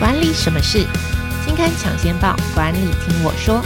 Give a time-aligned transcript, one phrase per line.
[0.00, 0.78] 管理什么事？
[1.44, 3.60] 金刊抢先报，管理听我说。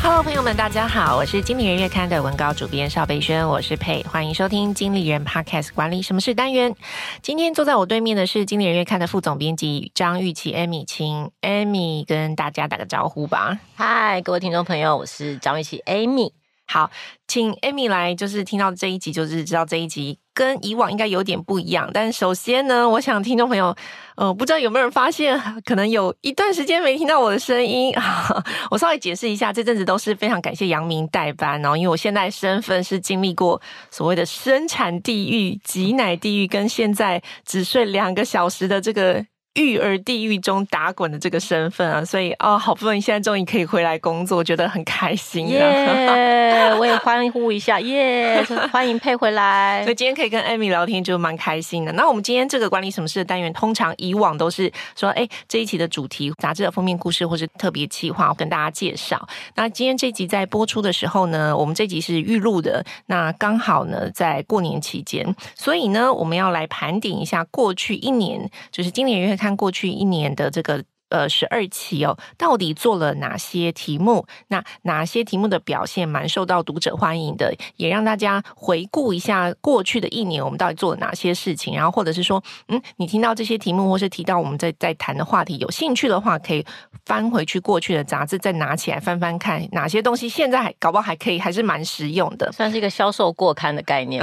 [0.00, 6.72] Hello，朋友们，大家好，我是经理人月刊的文稿主编邵贝萱，我是佩，欢迎收听经理人 Podcast 管理什么事单元。
[7.20, 13.58] 今天坐在我对面的是经理人月刊的副总编辑张玉琪 Amy，请 Amy 跟大家打个招呼吧。
[13.74, 16.30] 嗨，各位听众朋友，我是张玉琪 Amy。
[16.74, 16.90] 好，
[17.28, 21.88] 请 Amy 来，就是听到这一集，就是知道这一集跟以往应该有点不一样。
[21.94, 23.72] 但首先呢，我想听众朋友，
[24.16, 28.44] 呃，不知道有没有人发现，可能有一段时间没听到我的声音啊。
[28.72, 39.24] 我稍微解释一下，这阵子都是非常感谢杨明代班哦，因为我现在身份是经历过所谓的生产地狱、挤奶地狱，跟现在只睡两个小时的这个。
[39.54, 45.48] 育儿地狱中打滚的这个身份啊，所以哦，好不容易现在终于可以回来工作，觉得很开心。
[45.48, 49.82] 耶、yeah, 我也欢呼一下，耶、yeah, 欢迎佩回来。
[49.84, 51.92] 所以今天可以跟艾米聊天，就蛮开心的。
[51.92, 59.24] 那我们今天这个管理什么事的单元，通常以往都是说，哎，这一期的主题、杂志的封面故事，或是特别企划，跟大家介绍。
[59.54, 69.38] 那今天这集在播出的时候呢，我们这集是预录的，那刚好呢在过年期间，所以呢，我们要来盘点一下过去一年，就是今年月。
[69.44, 70.82] 看过去一年的这个。
[71.14, 74.26] 呃，十二期哦，到底做了哪些题目？
[74.48, 77.54] 那哪些题目的表现蛮受到读者欢迎的？
[77.76, 81.72] 也让大家回顾一下过去的一年，我们到底做了哪些事情？
[81.72, 86.66] 然后或者是说，嗯，你听到这些题目，或是提到我们在在谈的话题，有兴趣的话，可以
[87.06, 94.20] 翻回去过去的杂志，再拿起来翻翻看，哪些东西现在还搞不好还可以，还是蛮实用的，算是一个销售过刊的概念。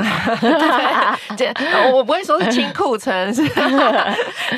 [1.37, 1.49] 这
[1.93, 3.47] 我不会说是清库存，是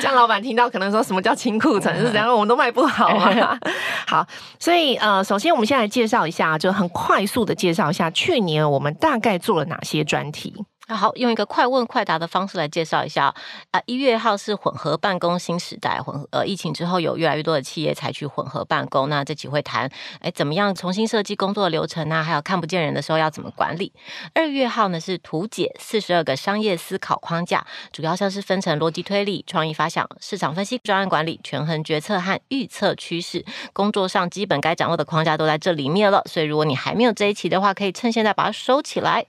[0.08, 2.23] 样，老板听到可能说什么叫清库存是这样。
[2.28, 3.58] 然我们都卖不好啊，
[4.06, 4.26] 好，
[4.58, 10.54] 所以呃，首先我们先来介绍一下，就很快速的介绍一下去年我们大概做了哪些专题。
[10.86, 13.34] 那好，用一个快问快答的方式来介绍一下
[13.70, 13.80] 啊。
[13.86, 19.90] 一月号是混合办公新时代，混呃，疫情之后有越来越多的企业采取混合办公，那这期会谈
[20.20, 22.22] 哎，怎么样重新设计工作流程啊？
[22.22, 23.94] 还有看不见人的时候要怎么管理？
[24.34, 33.42] 二月号呢是图解四十二个商业思考框架，主要像是分成逻辑推理、创意发想、市场分析、专案管理、权衡决策和预测趋势。
[33.72, 39.24] 工作上基本该掌握的框架都在这里面了，所以如果你还没有这一期的话，可以趁现在把它收起来。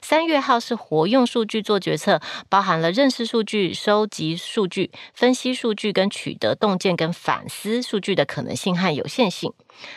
[0.00, 0.78] 三月号是。
[0.92, 2.20] 活用数据做决策，
[2.50, 9.54] 包含了认识数据、收集数据、分析数据跟取得洞见跟反思数据的可能性和有限性。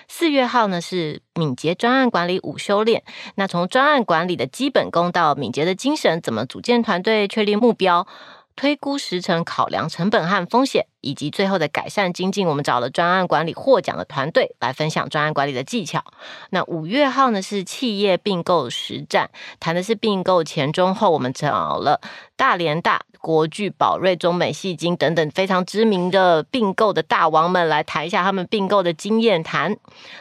[0.08, 3.04] 四月号呢是敏捷专案管理五修炼，
[3.36, 8.08] 那从专案管理的基本功到敏捷的精神，怎么组建团队、确立目标、
[8.56, 10.88] 推估时程、考量成本和风险。
[11.06, 16.04] 以及最后的改善精进，我们找了专案管理获奖的团队来分享专案管理的技巧。
[16.50, 19.30] 那五月号呢是企业并购实战，
[19.60, 22.02] 谈的是并购前中后，我们找了
[22.36, 29.76] 大连大、国巨、宝瑞、中美、戏精等等非常知名的并购的大王们来谈一下他们并购的经验谈。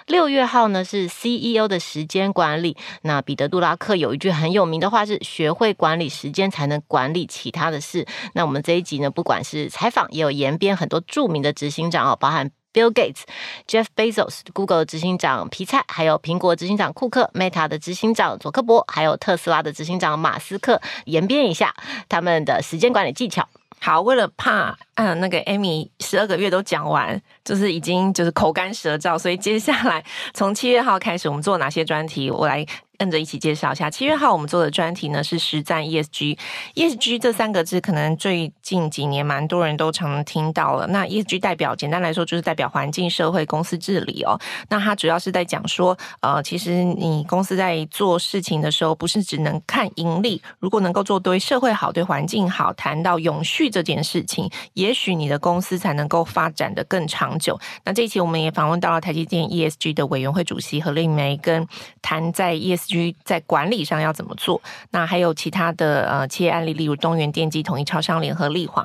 [0.06, 8.06] 六月号呢是 CEO 的时间管理，那彼得·杜拉克有一句很有名的话是：学会管理时间，才能管理其他的事。
[8.32, 10.74] 那我们这一集呢，不管是采访，也有延边。
[10.74, 13.22] 很多著名的执行长哦，包含 Bill Gates、
[13.66, 21.72] Jeff Bezos、Google 执行长皮菜，还有苹果执行长库克、Meta 的执行长佐克伯，还有特斯拉的执行长马斯克，演变一下
[22.08, 23.48] 他们的时间管理技巧。
[23.80, 32.30] 好，为了怕嗯那个 Amy 十二个月都讲完，就是已经就是口干舌燥，所以接下来从七月号开始，我们做哪些专题？
[32.30, 32.66] 我来。
[32.96, 36.38] 跟着一起介绍一下，七月号我们做的专题呢是实战 ESG。
[36.74, 40.86] ESG 这三个字可能最近几年蛮多人都常听到了。
[40.86, 44.38] 那 ESG 代表简单来说就是代表环境、社会、公司治理哦。
[44.68, 57.58] 那它主要是在讲说，呃，其实你公司在做事情的时候，不是只能看盈利，如果能够做对社会好、对环境好，谈到永续这件事情，也许你的公司才能够发展的更长久。
[57.84, 61.66] 那这一期我们也访问到了台积电 ESG 的委员会主席何丽梅，跟
[62.00, 63.14] 谈在 ES ESG。
[63.24, 64.60] 在管理上要怎么做？
[64.90, 68.84] 那还有其他的呃企业案例，例如东元电机、统一超商、联合利华。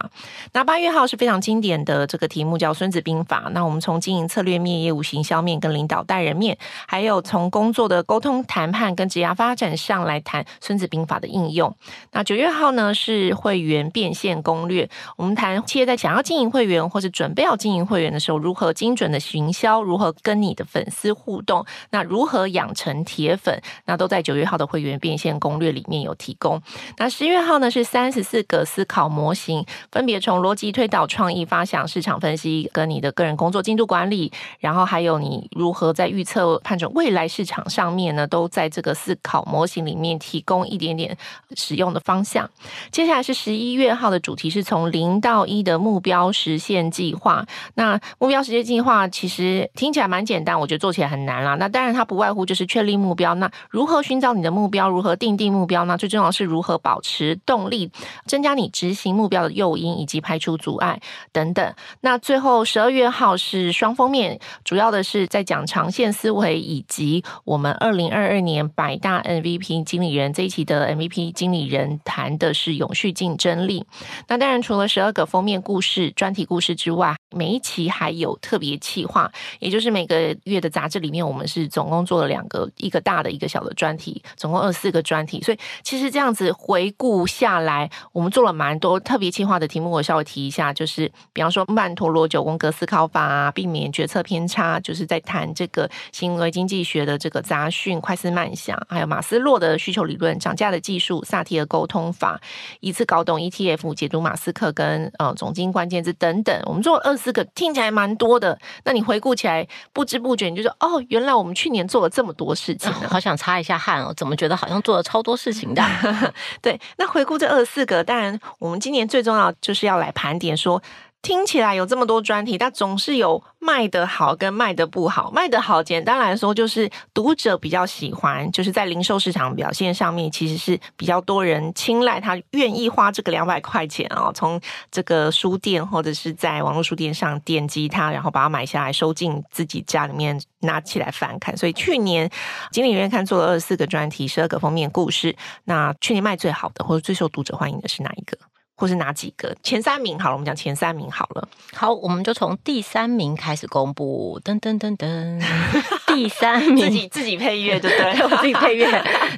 [0.54, 3.46] 那八月号是非常经典的这个题目，叫《孙子兵法》。
[3.50, 6.58] 那我们从经营策略面、业务行销面、跟领导带人面，
[6.88, 11.76] 还有从工作的沟通谈判跟职涯发展上来谈《孙子兵法》的应用。
[12.12, 23.62] 那九月号呢是会员变现攻略，我们谈企业在想要经营会员或是准备要经营会员的时候，如何精准的行销，如何跟你的粉丝互动，那如何养成铁粉。
[23.90, 26.62] 那都在九月号的会员变现攻略里面有提供。
[26.98, 41.18] 那十月号呢是三十四个思考模型，分别从逻辑推导、创意发想、市场分析，跟你的个人工作进度管理，然后还有你如何在预测判准未来市场上面呢，都在这个思考模型里面提供一点点
[41.56, 42.48] 使用的方向。
[42.92, 47.44] 接下来是十一月号的主题是从零到一的目标实现计划。
[47.74, 51.56] 那目标实现计划其实听起来蛮简单，我觉得做起来很难啦。
[51.56, 53.34] 那当然它不外乎就是确立目标。
[53.34, 54.90] 那如何寻找你的目标？
[54.90, 55.98] 如何定定目标呢？
[55.98, 57.90] 最重要是如何保持动力，
[58.26, 61.74] 增加你执行目标的诱因，以及排除阻碍等等。
[62.02, 73.86] 那最后十二月号是双封面，主要的是在讲长线思维，以及我们二零二二年百大 MVP 经理人这一期的 MVP 经理人谈的是永续竞争力。
[74.28, 79.32] 那当然，除了十二个封面故事、专题故事之外，每一期还有特别企划，
[79.62, 85.42] 也就是每个月的杂志里面，我们是总共做了两个，一个大的，一个小的专题，总共二十四个专题。
[85.42, 89.90] 所以其实这样子回顾下来，我们做了蛮多特别计划的题目。
[89.90, 102.40] 我稍微提一下，就是比方说曼陀罗九宫格思考法啊，避免决策偏差，就是在谈这个行为经济学的这个杂讯、快思慢想，还有马斯洛的需求理论、涨价的技术、萨提尔沟通法，
[102.80, 106.62] 一次搞懂 ETF，解读马斯克跟呃总经关键字等等。
[106.66, 108.58] 我们做了二十四个，听起来蛮多的。
[108.84, 114.14] 那你回顾起来，不知不觉你就说哦，原来我们去年做了这么多事情， 好想猜一下汗哦。
[114.16, 115.84] 怎么觉得好像做了超多事情的？
[116.62, 120.82] 对，那回顾这二十四个，当然我们今年最重要就是要来盘点说。
[121.22, 125.30] 听起来有这么多专题，但总是有卖得好跟卖得不好。
[125.32, 141.56] 卖得好，简单来说就是读者比较喜欢，就是在零售市场表现上面，其实是比较多人青睐，他愿意花这个两百块钱啊，从这个书店或者是在网络书店上点击它，然后把它买下来收进自己家里面，拿起来翻看。
[141.58, 142.30] 所以去年
[142.72, 145.36] 经理人看做了二十四个专题，十二个封面故事。
[145.66, 148.38] 那去年卖最好的或者最受读者欢迎的是哪一个？
[148.80, 150.18] 或是哪几个前三名？
[150.18, 151.46] 好了，我们讲前三名好了。
[151.74, 154.40] 好，我们就从第三名开始公布。
[154.42, 155.44] 噔噔噔噔，
[156.10, 158.24] 第三名自己自己配乐，对不对？
[158.24, 158.88] 我自己配乐。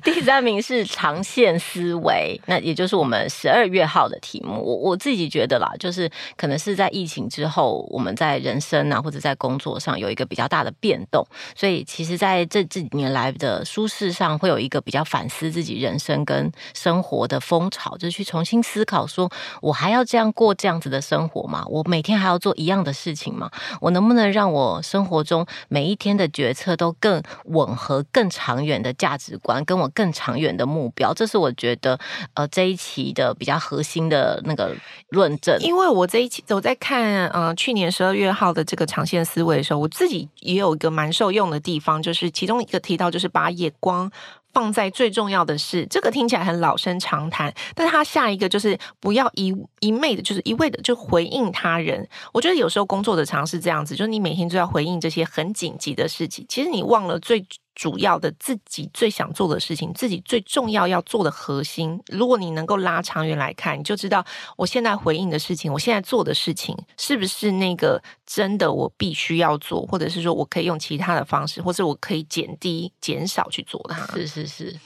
[0.04, 4.54] 第三名是长线思维，那也就是我们十二月号的题目。
[4.62, 11.26] 我我自己觉得啦，就是可能是在疫情之后，我们在人生啊或者在工作上有一个比较大的变动，
[11.56, 19.30] 所以其实在这这几年来的舒适上，会有一个比较反思自己人生跟生活的风潮，就是去重新思考说。
[19.62, 21.64] 我还要这样过这样子的生活吗？
[21.68, 23.50] 我每天还要做一样的事情吗？
[23.80, 31.14] 我能不能让我生活中每一天的决策都更吻合、更长远的价值观，跟我更长远的目标？
[31.14, 32.00] 这是我觉得
[32.34, 34.76] 呃这一期的比较核心的那个
[35.10, 35.58] 论证。
[35.60, 44.12] 因为我这一期我在看嗯去年十二月号的这个长线思维的时候，我自己也有一个蛮受用的地方，就是其中一个提到就是把眼光。
[44.54, 52.08] 放在最重要的是，这个听起来很老生常谈，但是他下一个就是不要一一昧的，就是一味的就回应他人。
[52.34, 57.46] 我觉得有时候工作的常是这样子，就是你每天都要回应这些很紧急的事情，其实你忘了最。
[57.74, 64.26] 主要的自己最想做的事情，自己最重要要做的核心，如果你能够拉长远来看，你就知道
[64.58, 74.06] 我现在回应的事情，我现在做的事情是不是那个真的我必须要做，或者是说我可以用其他的方式，或者我可以减低、减少去做它。
[74.16, 74.80] 是是是。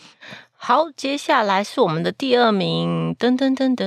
[0.68, 3.86] 好，接下来是我们的第二名，噔噔噔噔，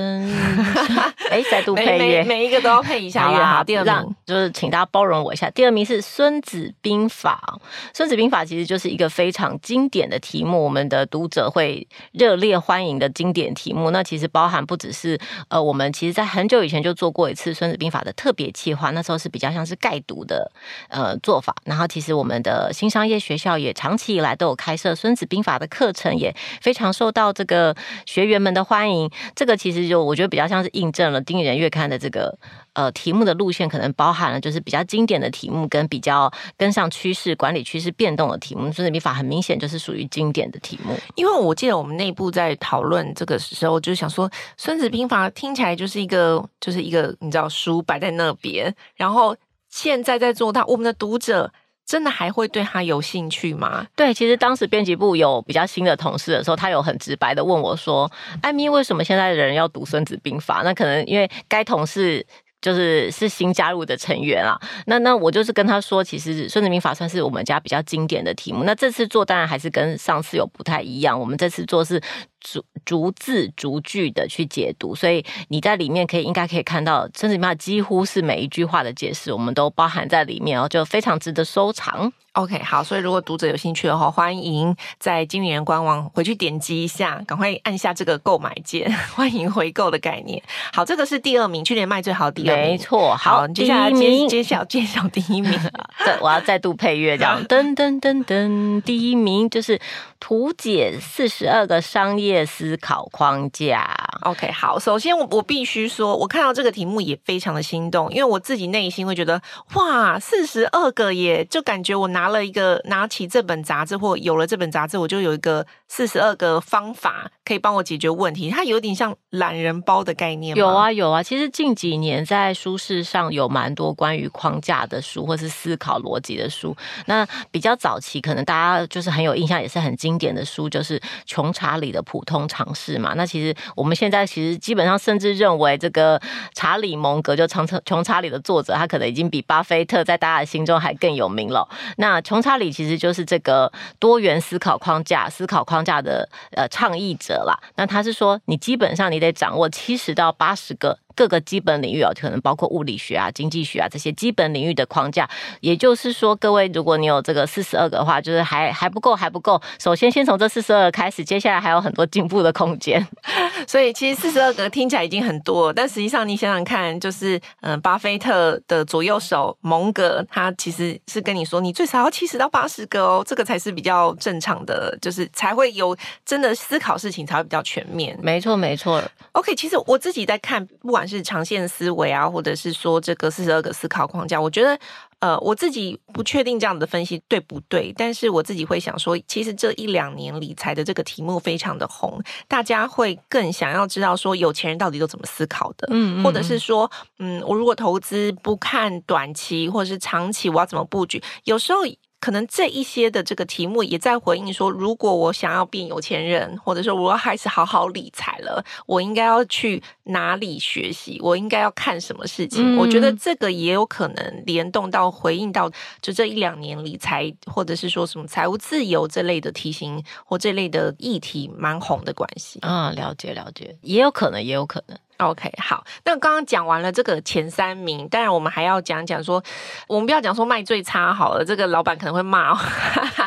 [1.29, 3.61] 哎，再度配乐，每，每，一个都要配一下乐好。
[3.61, 7.59] 第二名就是请大家包容我一下，第二名是《孙子兵法》。
[7.93, 13.91] 《孙子兵法》其实就是一个非常经典的题目，我们的读者会热烈欢迎的经典题目。
[13.91, 15.19] 那其实包含不只是
[15.49, 20.49] 呃，我们其实在很久以前就做过一次《孙子兵法》的特别计划，那时候是比较像是盖读的
[20.87, 21.53] 呃做法。
[21.65, 26.33] 然后其实我们的新商业学校也长期以来都有开设《孙子兵法》的课程，也。
[26.69, 32.37] 非常受到这个学员们的欢迎，这个其实就我觉得比较像是印证了《经理人月刊》的这个
[32.73, 38.71] 呃题目的路线，可能包含了就是比较经典的题目，跟比较跟上趋势、管理趋势变动的题目。
[38.71, 40.95] 孙子兵法很明显就是属于经典的题目。
[41.15, 49.35] 因为我记得我们内部在讨论这个时候，就是想说《孙子兵法》听起来就是一个就是一个你知道书摆在那边，然后
[49.71, 51.51] 现在在做它，我们的读者。
[51.89, 53.87] 真的还会对他有兴趣吗？
[53.95, 58.09] 对，其实当时编辑部有比较新的同事的时候，他有很直白的问我说
[58.43, 62.23] ：“艾米，为什么现在的人要读《孙子兵法》？”那可能因为该同事。
[62.61, 68.63] 就是是新加入的成员啊，那那我就是跟他说，其实《孙子兵法》算是我们家比较经典的题目。
[68.65, 72.01] 那这次做当然还是跟上次有不太一样，我们这次做是
[72.41, 82.11] 逐逐字逐句的去解读，所以你在里面可以应该可以看到《孙子兵法》几乎是每一句话的解释，我们都包含在里面哦，就非常值得收藏。
[82.39, 90.41] OK，好，所以如果读者有兴趣的话，欢迎在经理人官网回去点击一下，赶快按下这个购买键， 欢迎回购的概念。
[90.71, 93.13] 好，这个是第二名，去年卖最好的第二名，没错。
[93.17, 95.51] 好，接下来揭揭晓揭晓第一名，
[96.05, 99.77] 对，我要再度配乐，这样噔噔噔噔，第一名就是
[100.17, 104.08] 图解四十二个商业思考框架。
[104.21, 109.41] OK，好，首先我我必须说，我看到这个题目也非常的心动，因为我自己内心会觉得，
[109.75, 118.49] 哇，四十二个耶，就感觉我拿了一个拿起这本杂志或有了这本杂志，我就有一个四十二个方法可以帮我解决问题。
[118.49, 120.55] 它有点像懒人包的概念？
[120.55, 126.75] 有啊有啊，其实近几年在书市上有蛮多关于框架的书，或是思考逻辑的书。
[127.05, 133.13] 那比较早期，可能大家就是很有印象，也是很经典的书，就是穷查理的普通常识嘛。
[133.15, 136.19] 那其实我们现在现在其实基本上甚至认为这个
[136.55, 141.69] 查理蒙格就穷查穷查理的作者，他可能已经比巴菲特在大家的心中还更有名了。
[141.97, 147.55] 那穷查理其实就是这个多元思考框架、思考框架的呃倡议者啦。
[147.75, 150.97] 那他是说，你基本上你得掌握七十到八十个。
[151.19, 155.29] 各个基本领域啊，可能包括物理学啊、经济学啊这些基本领域的框架。
[155.59, 159.61] 也就是说，各位，如果你有这个四十二个的话，就是还还不够，还不够。
[159.77, 163.05] 首先，先从这四十二个开始，接下来还有很多进步的空间。
[163.67, 175.93] 所以，其实四十二个听起来已经很多了，但实际上你想想看，就是嗯、呃，巴菲特的左右手蒙格，他其实是跟你说，你最少要七十到八十个哦，这个才是比较正常的，就是才会有
[176.25, 178.17] 真的思考事情才会比较全面。
[178.23, 179.03] 没错，没错。
[179.33, 184.79] OK，其实我自己在看，不管是长线思维啊，或者是说这个四十二个思考框架，我觉得，
[185.19, 201.21] 呃，我自己不确定这样的分析对不对，但是我自己会想说，其实这一两年理财的这个题目非常的红，大家会更想要知道说有钱人到底都怎么思考的，嗯，或者是说，嗯，我如果投资不看短期或者是长期，我要怎么布局？
[201.45, 201.79] 有时候。
[202.19, 211.19] 可能这一些的这个题目也在回应说，如果我想要变有钱人，或者说我要开始好好理财了，我应该要去哪里学习？
[211.21, 212.75] 我应该要看什么事情？
[212.75, 215.71] 嗯、我觉得这个也有可能联动到回应到
[216.01, 222.59] 就这一两年理财，或者是说什么财务自由这类的题型或这类的议题蛮红的关系。
[222.59, 224.97] 啊、嗯，了解了解，也有可能，也有可能。
[225.19, 229.43] OK，好，那刚刚讲完了这个前三名，当然我们还要讲讲说，
[229.87, 232.57] 我们不要讲说卖最差好了，这个老板可能会骂哦，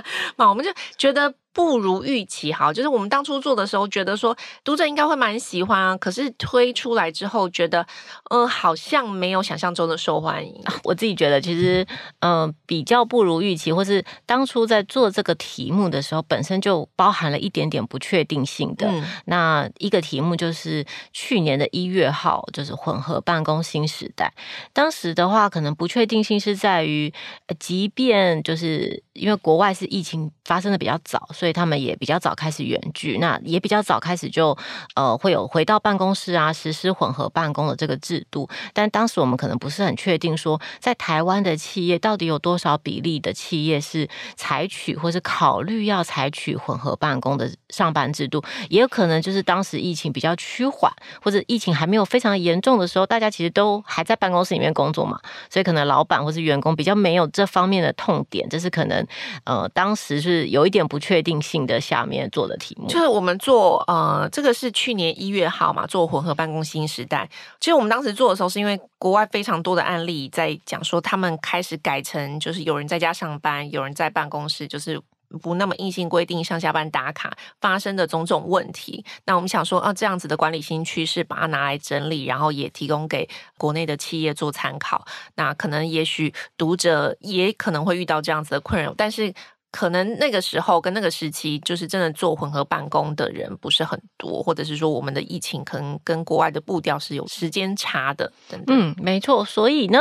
[0.36, 1.34] 骂我们就觉得。
[1.54, 7.86] 不如预期好，就是我们当初做的时候觉得说读者应该会蛮喜欢啊，可是推出来之后觉得，
[8.30, 10.54] 嗯，好像没有想象中的受欢迎。
[10.82, 11.86] 我自己觉得其实，
[12.20, 18.86] 嗯，比较不如预期，或是当初在做这个题目的时候，本身就包含了一点点不确定性的。
[18.88, 20.82] 嗯、那一个题目就是
[21.12, 24.32] 去年的一月号，就是混合办公新时代。
[24.72, 27.12] 当时的话，可能不确定性是在于，
[27.58, 31.28] 即便就是因为国外是疫情发生的比较早。
[31.32, 34.56] 所以他们也比较早开始远距，那也比较早开始就
[34.94, 38.48] 呃会有回到办公室啊，实施混合办公的这个制度。
[38.72, 48.44] 但当时我们可能不是很确定说，在台湾的企业到底有多少比例的企业是采取或是考虑要采取混合办公的上班制度。
[48.68, 55.18] 也有可能就是当时疫情比较趋缓，或者疫情还没有非常严重的时候，大家其实都还在办公室里面工作嘛，
[55.48, 59.06] 所以可能老板或是员工比较没有这方面的痛点，这是可能
[59.44, 67.28] 呃当当时是有一点不确定性的下面做的题目，就是我们做呃，这个是去年一月号嘛，做混合办公新时代。
[67.58, 75.02] 其实我们当时做的时候，是因为国外非常多的案例在讲说，他们开始改成就是有人在家上班，有人在办公室，就是
[75.42, 79.04] 不那么硬性规定上下班打卡发生的种种问题。
[79.24, 85.04] 那我们想说啊，这样子的管理新趋势，把它拿来整理，然后也提供给国内的企业做参考。
[85.34, 89.34] 那可能也许读者也可能会遇到这样子的困扰，但是。
[89.72, 98.78] 可能那个时候跟那个时期，就是真的做混合办公的人不是很多，或者是说我们的疫情可能跟国外的步调是有时间差的等等。
[98.78, 99.44] 嗯，没错。
[99.44, 99.98] 所以呢。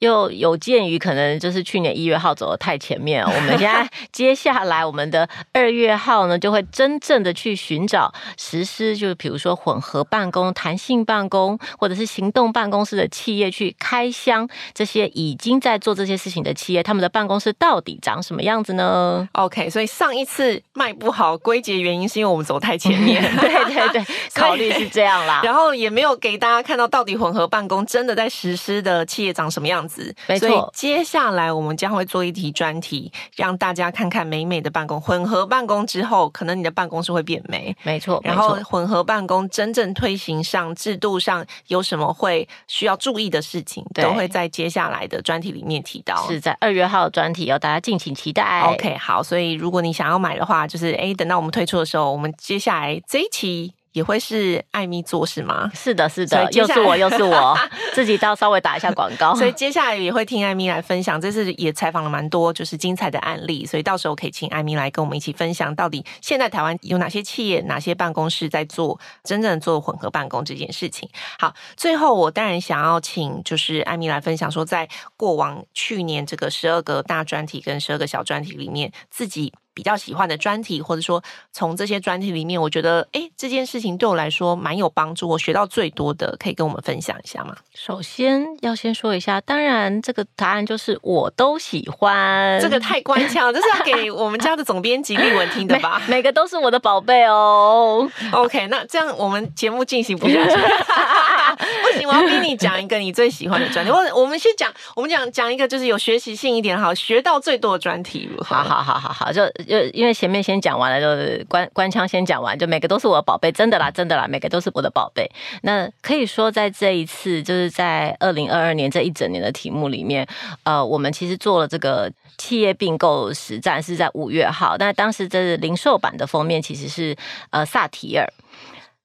[0.00, 25.40] 又有鉴于可能就是去年一月号走的太前面，我们现在接下来我们的二月号呢，就会真正的去寻找实施，就是比如说混合办公、弹性办公或者是行动办公室的企业去开箱这些已经在做这些事情的企业，他们的办公室到底长什么样子呢？OK，所以上一次卖不好归结原因是因为我们走太前面，对 对对， 考虑是这样啦。
[25.44, 29.87] 然后也没有给大家看到到底混合办公真的在实施的企业长什么样子。
[29.88, 30.14] 子。
[30.28, 30.48] 没错。
[30.48, 35.00] 所以接下来我们将会做一题专题，让大家看看美美的办公。
[35.00, 37.74] 混合办公之后，可能你的办公室会变美。
[37.82, 38.20] 没错。
[38.22, 46.26] 然后混合办公真正推行上制度上有什么会需要注意的事情，都会在接下来的专题里面提到。
[46.28, 48.60] 是在二月号专题，要大家敬请期待。
[48.60, 49.22] OK，好。
[49.22, 53.77] 所以如果你想要买的话，就是哎，等到我们推出的时候，我们接下来这一期。
[53.98, 55.68] 也会是艾米做是吗？
[55.74, 57.58] 是的，是的，又是我，又是我，
[57.92, 59.34] 自己倒稍微打一下广告。
[59.34, 71.08] 所以接下来也会听艾米来分享，这次也采访了蛮多就是精彩的案例，所以到时候可以请艾米来跟我们一起分享，到底现在台湾有哪些企业、哪些办公室在做真正做混合办公这件事情。
[71.40, 79.52] 好，最后我当然想要请就是艾米来分享说，在过往去年这个十二个大专题跟十二个小专题里面，自己。
[79.78, 87.54] 比较喜欢的专题，或者说从这些专题里面，我觉得哎，这件事情对我来说蛮有帮助，我学到最多的，可以跟我们分享一下吗？
[87.72, 96.02] 首先要先说一下，当然这个答案就是我都喜欢，这个太官腔，这是要 给我们家的总编辑丽文听的吧？
[96.08, 98.10] 每， 每个都是我的宝贝哦。
[98.32, 100.56] OK，那这样我们节目进行不下去。
[101.82, 103.92] 不行，我要逼你讲一个你最喜欢的专题。
[103.92, 108.28] 我我们先讲，我们讲讲一个就是有学习性一点好，学到最多的专题。
[108.42, 115.30] 好好好好好，就就因为前面先讲完了，就是官官腔先讲完，就每个都是我的宝贝，真的啦，真的啦，每个都是我的宝贝。
[115.62, 120.26] 那可以说，在这一次，就是在二零二二年这一整年的题目里面，
[120.62, 127.14] 呃，我们其实做了这个企业并购实战是在五月号，那当时这是零售版的封面其实是
[127.50, 128.26] 呃萨提尔。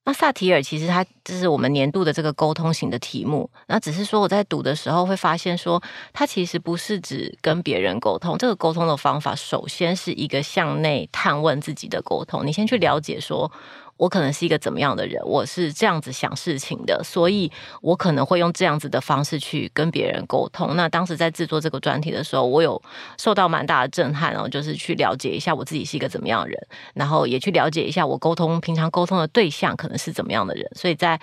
[0.06, 5.82] 那萨提尔其实他这是我们年度的这个沟通型的题目，那只是说我在读的时候会发现说，
[6.12, 13.52] 他其实不是指跟别人沟通，这个沟通的方法首先是一个向内探问自己的沟通，你先去了解说。
[13.98, 15.22] 我可能是一个怎么样的人？
[15.26, 20.76] 我是这样子想事情的，所以我可能会用这样子的方式去跟别人沟通。
[20.76, 22.82] 那当时在制作这个专题的时候，我有
[23.18, 26.58] 受到蛮大的震撼哦，就是去了解一下我自己是一个怎么样的人，
[26.94, 31.20] 然后也去了解一下我沟通平常沟通的对象可能是怎么样的人，所以在。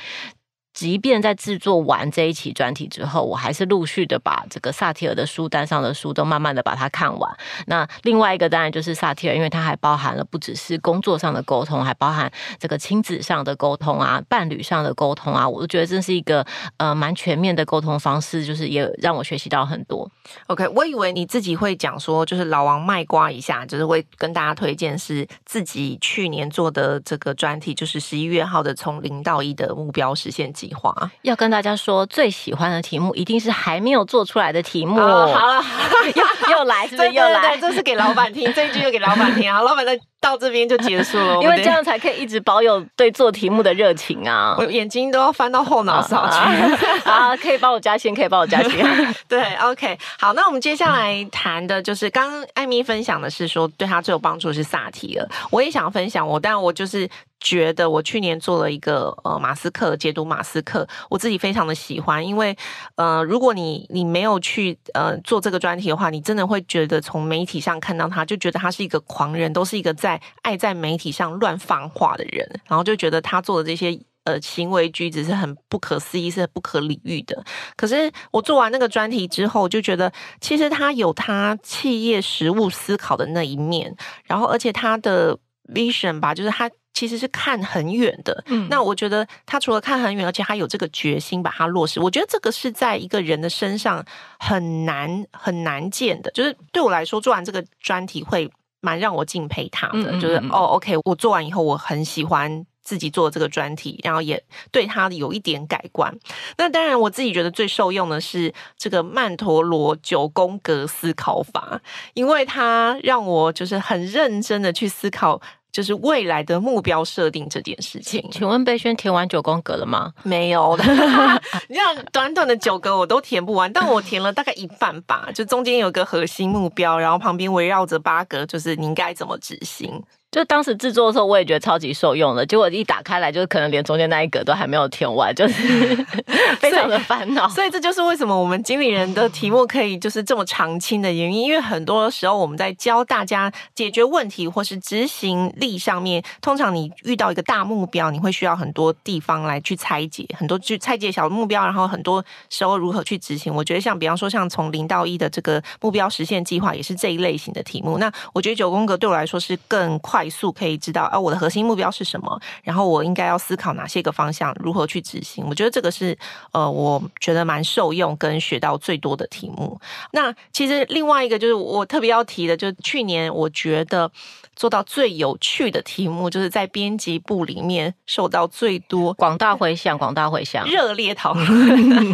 [0.73, 7.37] 即便在制作完这一期专题之后，我还是陆续的把这个萨提尔的书单上的书都慢慢的把它看完。
[7.67, 16.47] 那另外一个当然就是萨提尔，因为它还包含了不只是工作上的沟通，还包含这个亲子上的沟通啊、伴侣上的沟通啊，我都觉得这是一个
[16.77, 20.09] 呃蛮全面的沟通方式，就是也让我学习到很多。
[20.47, 30.95] OK，我以为你自己会讲说，就是老王卖瓜一下，就是会跟大家推荐是自己去年做的这个专题，就是十一月号的从零到一的目标实现计划。
[31.23, 35.00] 要跟大家说，最喜欢的题目一定是还没有做出来的题目。
[35.00, 35.65] 哦、好了，
[36.15, 37.56] 又又来，是不是又来？
[37.56, 39.63] 这是给老板听，这一句又给老板听啊！
[39.63, 39.99] 老板在。
[40.21, 44.54] 到这边就结束了， 因为这样才可以一直保有对做题目的热情啊！
[44.61, 46.37] 我眼睛都要翻到后脑勺去
[47.09, 47.35] 啊！
[47.37, 48.85] 可以帮我加薪，可以帮我加薪。
[49.26, 57.09] 对，OK，好，那我们接下来谈的就是刚刚艾米分享的是说对他最有帮助的是萨提尔，我也想分享我，但我就是
[57.41, 62.54] 觉得我去年做了一个呃马斯克解读马斯克，我自己非常的喜欢，因为
[62.97, 70.09] 呃如果你你没有去呃做这个专题的话，你真的会觉得从媒体上看到他就觉得他是一个狂人，都是一个在。
[70.42, 77.44] 爱在媒体上乱放话的人，然后就觉得他做的这些呃行为举止是很不可思议，是很不可理喻的。
[77.76, 83.94] 可是我做完那个专题之后，就觉得其实他有他企业实务思考的那一面，
[84.25, 85.38] 然后而且他的
[85.75, 88.44] vision 吧，就是他其实是看很远的。
[88.49, 92.00] 嗯，那我觉得他除了看很远，而且他有这个决心把它落实。
[92.00, 94.04] 我觉得这个是在一个人的身上
[94.38, 96.30] 很难很难见的。
[96.32, 98.50] 就是对我来说，做完这个专题会。
[98.80, 106.12] 蛮让我敬佩他的，嗯嗯嗯就是哦，OK，我做完以后，我很喜欢自己做这个专题，然后也对他有一点改观。
[106.56, 111.80] 那当然，我自己觉得最受用的是这个曼陀罗九宫格思考法，
[112.14, 115.40] 因为它让我就是很认真的去思考。
[115.73, 118.26] 就是未来的目标设定这件事情。
[118.33, 120.13] 请问贝轩填完九宫格了吗？
[120.25, 120.85] 没有的，
[121.69, 125.28] 你像短短的九格我都填不完，但我填了大概一半吧。
[125.35, 130.02] 就中间有个核心目标，然后旁边围绕着八格，就是你应该怎么执行。
[130.30, 132.47] 就当时制作的时候，我也觉得超级受用的。
[132.47, 135.97] 结果一打开来，就是可能连中间那一格都还没有填完，就是
[136.60, 137.49] 非常的烦恼。
[137.49, 141.43] 所以这就是为什么我们经理人的题目可以就是这么长青的原因。
[141.43, 153.52] 因为很多时候我们在教大家解决问题或是执行力上面，通常你遇到一个大目标，你会需要很多地方来去拆解，很多去拆解小目标，然后很多时候如何去执行。
[153.52, 157.99] 我觉得像比方说像从零到一的这个目标实现计划，也是这一类型的题目。
[157.99, 160.20] 那我觉得九宫格对我来说是更快。
[160.21, 165.43] 快速可以知道啊，我的核心目标是什么，然后我应该要思考哪些个方向，如何去执行。
[165.49, 166.17] 我觉得这个是
[166.52, 169.80] 呃，我觉得蛮受用跟学到最多的题目。
[170.13, 174.13] 那其实另外一个就是我特别要提的，就是去年我觉得
[174.54, 182.13] 做到最有趣的题目，就是在编辑部里面受到最多广大回响、广大回响、热烈讨论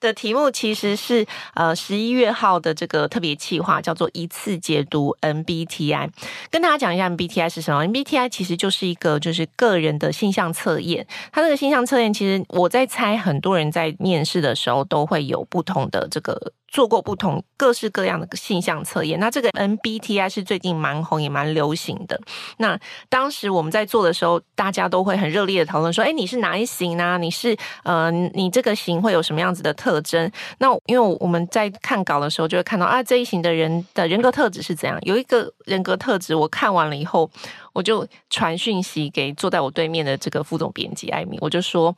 [0.00, 6.10] 的题目，其实是呃十一月号的这个特别企划，叫做一次解读 MBTI。
[6.50, 11.06] 跟大家讲一下 MBTI 是什么？MBTI 其实就是一个就是个人的性向测验。
[11.32, 16.52] 它这个性向测验，其实我在猜，很多人在面试的时候都会有不同的这个。
[16.74, 22.20] 做过不同各式各样的性向测验，那这个 MBTI 是最近蛮红也蛮流行的。
[22.56, 22.76] 那
[23.08, 27.16] 当时我们在做的时候，大家都会很热烈的讨论说：“哎，你是哪一型呢？
[27.16, 34.98] 你是呃，你这个型会有什么样子的特征？”那因为我们在看稿的时候，就会看到啊，这一型的人的人格特质是怎样。
[35.02, 37.30] 有一个人格特质，我看完了以后，
[37.74, 41.94] 我就传讯息给坐在我对面的这个副总编辑艾米，我就说，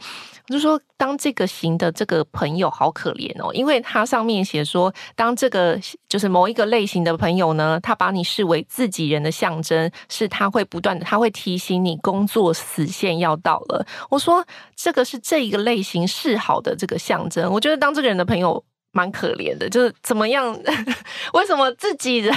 [0.49, 4.67] 我就说，当这个型的这个朋友好可怜哦，因为他上面写。
[4.67, 13.87] 说，当这个就是某一个类型的朋友呢，他把你视为自己人的象征，是他会不断的，他会提醒你工作死线要到了。
[14.11, 17.53] 我说，这个是这一个类型示好的这个象征。
[17.53, 18.65] 我觉得当这个人的朋友。
[18.97, 20.59] 蛮可怜的，就是怎么样？
[21.35, 22.35] 为什么自己人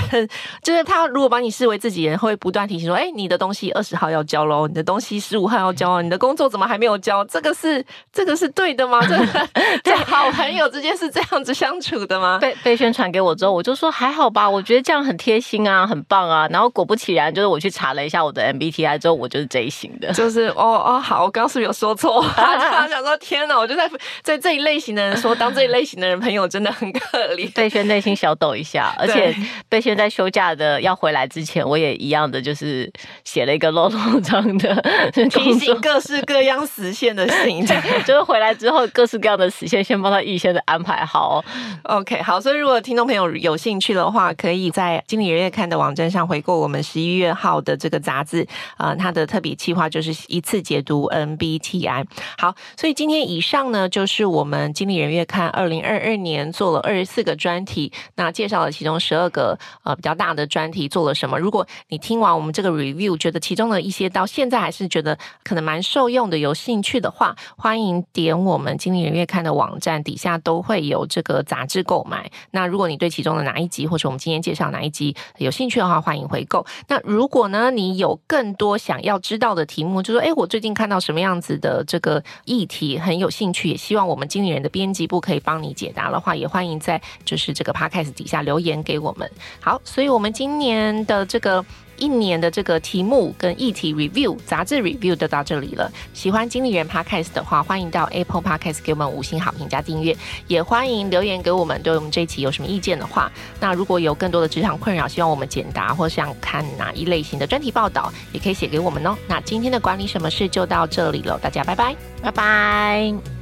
[0.61, 1.07] 就是他？
[1.07, 7.23] 如果把你视为自己人，会不断提醒说：“哎、欸，你的东西二十号要交喽，你的东西十五号要交哦，你的工作怎么还没有交？
[7.25, 8.99] 这个是这个是对的吗？
[9.07, 9.15] 这
[9.83, 16.45] 这好朋友之间是这样子相处的吗？”被被宣传给我之后，我就说还好吧，我觉得这样很贴心啊，很棒啊。
[16.51, 20.11] 然后果不其然，就是我去查了一下我的 MBTI 之后，我就是这一型的。
[20.11, 22.21] 就是哦哦，好，我刚刚是不是有说错？
[22.35, 23.89] 他想说天哪，我就在
[24.21, 26.48] 在这一类型的人说，当这一类型的人朋友。
[26.49, 29.35] 真的很可怜，贝轩内心小抖一下， 而且
[29.69, 32.91] 贝轩在休假的要回来之前，我也一样的就是
[33.23, 34.83] 写了一个落落长的
[35.29, 41.37] 提醒各式各样实现的行程， 就是回来之后各式各样的实现先帮他预先的安排好。
[41.37, 41.45] 哦
[41.83, 52.05] OK，好，所以如果听众朋友有兴趣的话，可以在经理人月刊的网站上回购我们十一月号的这个杂志，呃，它的特别计划就是一次解读 MBTI。
[52.37, 56.38] 好，所以今天以上呢，就是我们经理人月刊二零二二年。
[56.51, 61.39] 做了二十四个专题，那介绍了其中十二个呃比较大的专题做了什么。
[61.39, 72.31] 如果你听完我们这个 review，觉得其中的一些到现在还是觉得可能蛮受用的、有兴趣的话，欢迎点我们经理人月刊的网站底下都会有这个杂志购买。
[72.51, 76.65] 那如果你对其中的哪一集，或者我们今天介绍哪一集有兴趣的话，欢迎回购。
[76.87, 86.35] 那如果呢，你有更多想要知道的题目，就说哎，我最近看到什么样子的这个议题很有兴趣，也希望我们经理人的编辑部可以帮你解答的话话。
[86.39, 89.29] 也欢迎在就是这个 podcast 底下留言给我们。
[89.59, 91.65] 好，所以我们今年的这个
[91.97, 95.91] 一年的这个题目跟议题 review 杂志 review 就到这里了。
[96.13, 100.15] 喜欢经理人 podcast 的话，欢迎到 Apple Podcast 给我们五星好评加订阅，
[100.47, 103.29] 也欢迎留言给我们，对我们这一期有什么意见的话。
[103.59, 109.17] 那如果有更多的职场困扰，希望我们解答，或想看哪一类型的专题报道，也可以写给我们哦。
[109.27, 113.38] 那今天的管理什么事就到这里了，大家拜拜，拜拜。